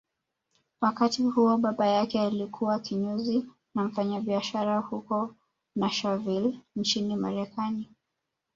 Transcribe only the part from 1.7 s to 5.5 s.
yake alikuwa kinyozi na mfanyabiashara huko